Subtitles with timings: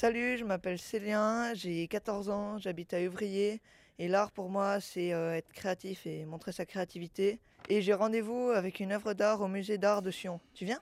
[0.00, 3.60] Salut, je m'appelle Célien, j'ai 14 ans, j'habite à Uvrier.
[3.98, 7.40] Et l'art pour moi, c'est euh, être créatif et montrer sa créativité.
[7.68, 10.38] Et j'ai rendez-vous avec une œuvre d'art au musée d'art de Sion.
[10.54, 10.78] Tu viens?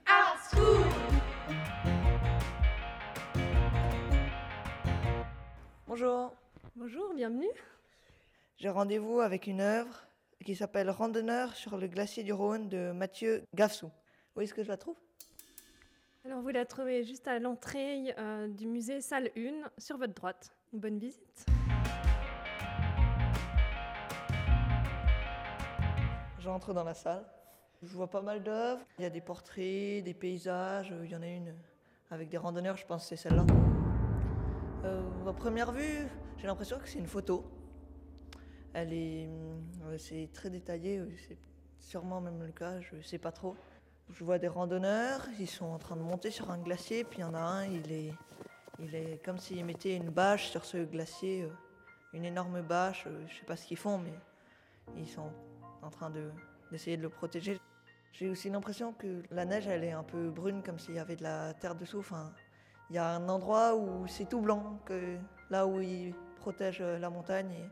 [5.87, 6.35] Bonjour.
[6.75, 7.49] Bonjour, bienvenue.
[8.57, 10.05] J'ai rendez-vous avec une œuvre
[10.45, 13.89] qui s'appelle Randonneur sur le glacier du Rhône de Mathieu Gafsou.
[14.35, 14.95] Où est-ce que je la trouve?
[16.27, 20.53] Alors vous la trouvez juste à l'entrée euh, du musée salle 1 sur votre droite.
[20.73, 21.45] Bonne visite.
[26.39, 27.23] J'entre dans la salle.
[27.81, 28.81] Je vois pas mal d'œuvres.
[28.99, 30.93] Il y a des portraits, des paysages.
[31.05, 31.55] Il y en a une
[32.09, 33.45] avec des randonneurs, je pense que c'est celle-là.
[34.83, 37.45] Euh, à première vue, j'ai l'impression que c'est une photo.
[38.73, 41.05] Elle est, euh, c'est très détaillé.
[41.25, 41.37] C'est
[41.79, 42.81] sûrement même le cas.
[42.81, 43.55] Je sais pas trop.
[44.09, 45.21] Je vois des randonneurs.
[45.39, 47.03] Ils sont en train de monter sur un glacier.
[47.03, 47.65] Puis il y en a un.
[47.65, 48.13] Il est,
[48.79, 51.49] il est comme s'il mettait une bâche sur ce glacier, euh,
[52.13, 53.05] une énorme bâche.
[53.07, 54.13] euh, Je sais pas ce qu'ils font, mais
[54.95, 55.31] ils sont
[55.81, 56.31] en train de,
[56.71, 57.59] d'essayer de le protéger.
[58.13, 61.15] J'ai aussi l'impression que la neige, elle est un peu brune, comme s'il y avait
[61.15, 61.99] de la terre dessous.
[61.99, 62.33] Enfin,
[62.89, 64.79] il y a un endroit où c'est tout blanc,
[65.49, 67.69] là où ils protègent euh, la montagne et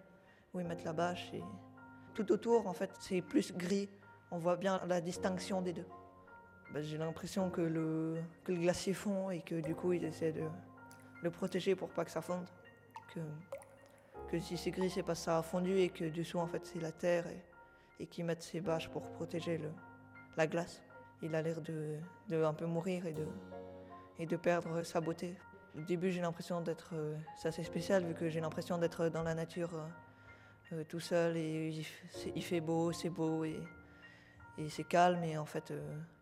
[0.54, 1.34] où ils mettent la bâche.
[1.34, 1.42] Et
[2.14, 3.90] tout autour, en fait, c'est plus gris.
[4.32, 5.88] On voit bien la distinction des deux.
[6.76, 10.34] Ben, J'ai l'impression que le, que le glacier fond et que du coup, ils essaient
[10.34, 10.44] de
[11.24, 12.46] le protéger pour pas que ça fonde.
[13.14, 13.22] Que,
[14.30, 16.66] que si c'est gris, c'est parce que ça a fondu et que dessous, en fait,
[16.66, 19.70] c'est la terre et, et qu'ils mettent ces bâches pour protéger le,
[20.36, 20.84] la glace.
[21.22, 21.96] Il a l'air de,
[22.28, 23.26] de un peu mourir et de,
[24.20, 25.34] et de perdre sa beauté.
[25.78, 26.90] Au début, j'ai l'impression d'être.
[26.94, 31.00] euh, c'est assez spécial vu que j'ai l'impression d'être dans la nature euh, euh, tout
[31.00, 31.86] seul et il,
[32.36, 33.62] il fait beau, c'est beau et,
[34.58, 35.24] et c'est calme.
[35.24, 35.72] Et en fait,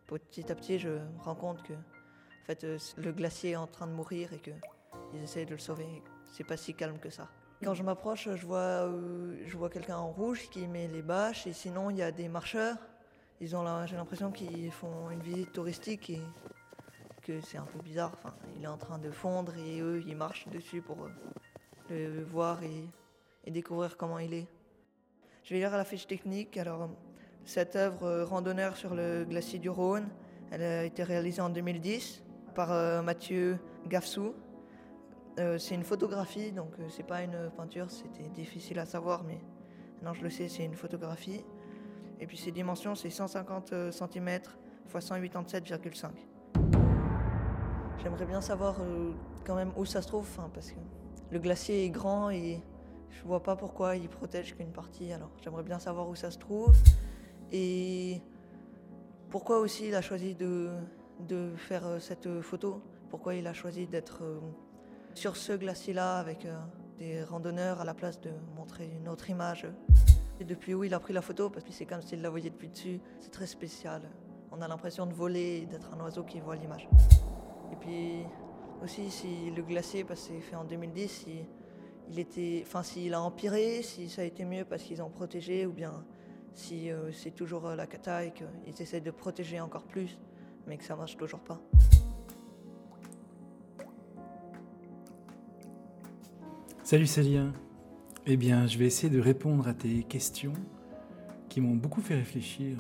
[0.08, 3.68] petit à petit, je me rends compte que en fait, euh, le glacier est en
[3.68, 6.04] train de mourir et qu'ils essayent de le sauver.
[6.34, 7.30] C'est pas si calme que ça.
[7.64, 11.48] Quand je m'approche, je vois, euh, je vois quelqu'un en rouge qui met les bâches
[11.48, 12.76] et sinon, il y a des marcheurs.
[13.40, 16.22] Ils ont j'ai l'impression qu'ils font une visite touristique et
[17.22, 18.12] que c'est un peu bizarre.
[18.14, 21.10] Enfin, il est en train de fondre et eux, ils marchent dessus pour euh,
[21.90, 22.90] le voir et,
[23.50, 24.48] découvrir comment il est.
[25.44, 26.58] Je vais lire la fiche technique.
[26.58, 26.90] Alors,
[27.46, 30.08] cette œuvre euh, randonneur sur le glacier du Rhône,
[30.52, 32.24] elle a été réalisée en 2010
[32.56, 34.34] par euh, Mathieu Gafsou.
[35.40, 37.90] Euh, c'est une photographie, donc c'est pas une peinture.
[37.90, 39.40] C'était difficile à savoir, mais
[39.96, 41.44] maintenant je le sais, c'est une photographie.
[42.20, 46.10] Et puis ses dimensions, c'est 150 cm x 187,5.
[48.02, 48.78] J'aimerais bien savoir
[49.46, 50.80] quand même où ça se trouve, hein, parce que
[51.32, 52.62] le glacier est grand et
[53.10, 55.12] je vois pas pourquoi il protège qu'une partie.
[55.12, 56.76] Alors j'aimerais bien savoir où ça se trouve
[57.54, 58.22] et
[59.30, 60.72] pourquoi aussi il a choisi de,
[61.20, 62.82] de faire euh, cette photo?
[63.10, 64.40] Pourquoi il a choisi d'être euh,
[65.14, 66.58] sur ce glacier-là avec euh,
[66.98, 69.68] des randonneurs à la place de montrer une autre image?
[70.40, 72.50] Et depuis où il a pris la photo, parce que c'est comme s'il la voyait
[72.50, 74.02] depuis dessus, c'est très spécial.
[74.52, 76.90] On a l'impression de voler et d'être un oiseau qui voit l'image.
[77.72, 78.24] Et puis
[78.84, 81.46] aussi, si le glacier, parce que c'est fait en 2010, si
[82.10, 85.68] il était, enfin, s'il a empiré, si ça a été mieux parce qu'ils ont protégé,
[85.68, 86.04] ou bien
[86.54, 90.18] si euh, c'est toujours euh, la cata et qu'ils essaient de protéger encore plus,
[90.68, 91.60] mais que ça marche toujours pas.
[96.84, 97.54] Salut Célien.
[98.26, 100.54] Eh bien, je vais essayer de répondre à tes questions
[101.50, 102.78] qui m'ont beaucoup fait réfléchir.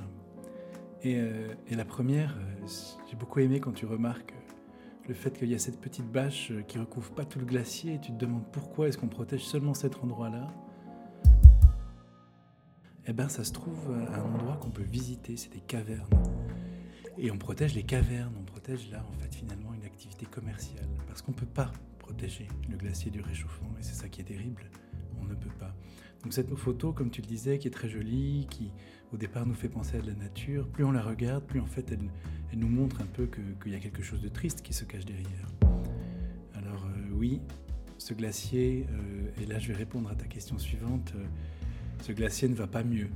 [1.02, 2.38] Et, euh, et la première,
[3.10, 4.34] j'ai beaucoup aimé quand tu remarques
[5.08, 8.00] le fait qu'il y a cette petite bâche qui recouvre pas tout le glacier et
[8.00, 10.48] tu te demandes pourquoi est-ce qu'on protège seulement cet endroit-là.
[13.06, 16.08] Eh bien, ça se trouve à un endroit qu'on peut visiter, c'est des cavernes.
[17.18, 20.88] Et on protège les cavernes, on protège là, en fait, finalement, une activité commerciale.
[21.08, 24.26] Parce qu'on ne peut pas protéger le glacier du réchauffement, et c'est ça qui est
[24.26, 24.64] terrible,
[25.22, 25.74] on ne peut pas.
[26.24, 28.72] Donc cette photo, comme tu le disais, qui est très jolie, qui
[29.14, 31.66] au départ nous fait penser à de la nature, plus on la regarde, plus en
[31.66, 34.86] fait elle, nous montre un peu qu'il y a quelque chose de triste qui se
[34.86, 35.48] cache derrière.
[36.56, 37.42] Alors euh, oui,
[37.98, 41.26] ce glacier, euh, et là je vais répondre à ta question suivante, euh,
[42.04, 43.08] ce glacier ne va pas mieux.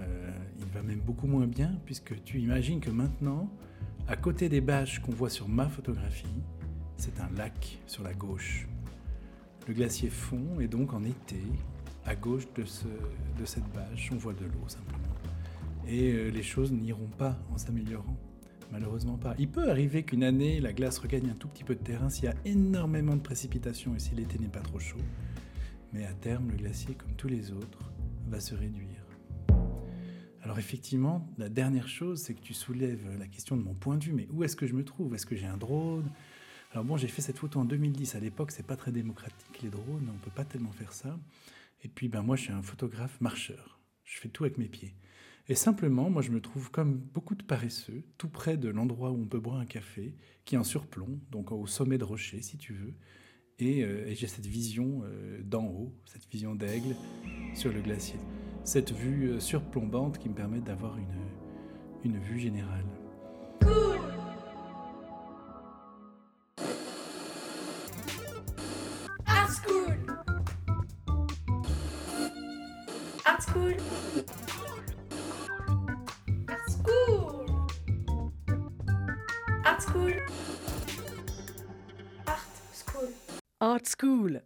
[0.00, 3.50] Euh, il va même beaucoup moins bien, puisque tu imagines que maintenant,
[4.08, 6.24] à côté des bâches qu'on voit sur ma photographie,
[6.96, 8.66] c'est un lac sur la gauche.
[9.68, 11.36] Le glacier fond et donc en été,
[12.06, 12.86] à gauche de, ce-
[13.38, 15.14] de cette bâche, on voit de l'eau simplement.
[15.86, 18.16] Et euh, les choses n'iront pas en s'améliorant.
[18.72, 19.34] Malheureusement pas.
[19.38, 22.24] Il peut arriver qu'une année, la glace regagne un tout petit peu de terrain s'il
[22.24, 24.96] y a énormément de précipitations et si l'été n'est pas trop chaud.
[25.92, 27.92] Mais à terme, le glacier, comme tous les autres,
[28.30, 29.04] va se réduire.
[30.42, 34.04] Alors effectivement, la dernière chose, c'est que tu soulèves la question de mon point de
[34.04, 34.12] vue.
[34.12, 35.14] Mais où est-ce que je me trouve?
[35.14, 36.10] Est-ce que j'ai un drone?
[36.72, 38.14] Alors bon, j'ai fait cette photo en 2010.
[38.14, 41.18] À l'époque, c'est pas très démocratique les drones, on peut pas tellement faire ça.
[41.82, 43.80] Et puis, ben moi, je suis un photographe marcheur.
[44.04, 44.94] Je fais tout avec mes pieds.
[45.48, 49.20] Et simplement, moi, je me trouve comme beaucoup de paresseux, tout près de l'endroit où
[49.20, 52.56] on peut boire un café, qui est en surplomb, donc au sommet de rocher, si
[52.56, 52.94] tu veux.
[53.58, 56.94] Et, euh, j'ai cette vision euh, d'en haut, cette vision d'aigle
[57.54, 58.18] sur le glacier.
[58.64, 61.06] Cette vue euh, surplombante qui me permet d'avoir une,
[62.04, 62.84] une vue générale.
[63.60, 63.98] Cool.
[69.26, 69.96] Art School.
[73.24, 73.76] Art School.
[76.48, 77.46] Art School.
[79.64, 80.14] Art School.
[82.26, 83.08] Art School.
[83.60, 84.42] Art School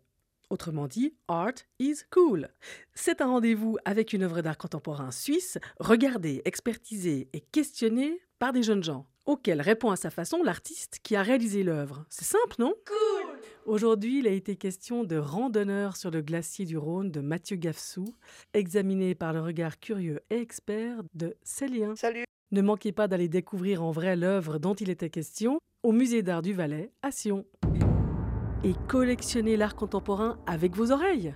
[0.50, 2.48] Autrement dit, Art is Cool.
[2.94, 8.62] C'est un rendez-vous avec une œuvre d'art contemporain suisse, regardée, expertisée et questionnée par des
[8.62, 12.04] jeunes gens, auxquels répond à sa façon l'artiste qui a réalisé l'œuvre.
[12.08, 12.74] C'est simple, non?
[12.86, 17.56] Cool Aujourd'hui, il a été question de randonneur sur le glacier du Rhône de Mathieu
[17.56, 18.04] Gaffsou,
[18.52, 21.96] examiné par le regard curieux et expert de Célien.
[21.96, 26.22] Salut Ne manquez pas d'aller découvrir en vrai l'œuvre dont il était question au Musée
[26.22, 27.46] d'art du Valais à Sion
[28.64, 31.34] et collectionnez l'art contemporain avec vos oreilles.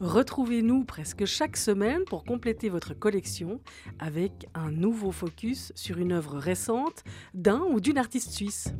[0.00, 3.60] Retrouvez-nous presque chaque semaine pour compléter votre collection
[3.98, 7.04] avec un nouveau focus sur une œuvre récente
[7.34, 8.72] d'un ou d'une artiste suisse.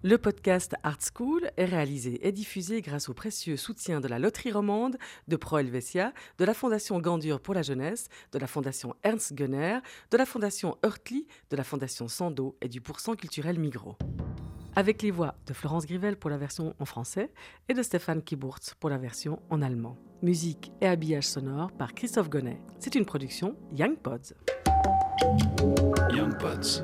[0.03, 4.51] Le podcast Art School est réalisé et diffusé grâce au précieux soutien de la Loterie
[4.51, 4.97] Romande,
[5.27, 9.79] de Pro Helvetia, de la Fondation Gandur pour la jeunesse, de la Fondation Ernst Gunner,
[10.11, 13.97] de la Fondation Hurtli, de la Fondation Sando et du Pourcent culturel Migros
[14.77, 17.31] avec les voix de Florence Grivel pour la version en français
[17.67, 19.97] et de Stéphane Kiburtz pour la version en allemand.
[20.21, 22.61] Musique et habillage sonore par Christophe Gonnet.
[22.77, 24.35] C'est une production Young Pods.
[26.13, 26.83] Young Pods.